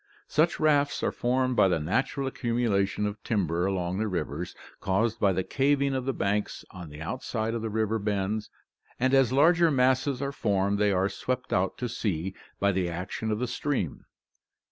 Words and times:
Such 0.27 0.59
rafts 0.59 1.03
are 1.03 1.11
formed 1.11 1.55
by 1.55 1.67
the 1.67 1.77
natural 1.79 2.25
accumulations 2.25 3.05
of 3.05 3.21
timber 3.23 3.67
along 3.67 3.99
the 3.99 4.07
rivers, 4.07 4.55
caused 4.79 5.19
by 5.19 5.31
the 5.31 5.43
caving 5.43 5.93
of 5.93 6.05
the 6.05 6.11
banks 6.13 6.65
on 6.71 6.89
the 6.89 6.99
outside 6.99 7.53
of 7.53 7.61
the 7.61 7.69
river 7.69 7.99
bends, 7.99 8.49
and 8.99 9.13
as 9.13 9.31
larger 9.31 9.69
masses 9.69 10.19
are 10.19 10.31
formed 10.31 10.79
they 10.79 10.91
are 10.91 11.07
swept 11.07 11.53
out 11.53 11.77
to 11.77 11.87
sea 11.87 12.33
by 12.59 12.71
the 12.71 12.89
action 12.89 13.29
of 13.29 13.37
the 13.37 13.45
stream. 13.47 14.05